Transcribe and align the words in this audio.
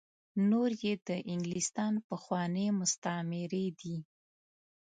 نور 0.49 0.69
یې 0.83 0.93
د 1.07 1.09
انګلستان 1.33 1.93
پخواني 2.09 2.65
مستعميري 2.79 3.65
دي. 3.79 3.97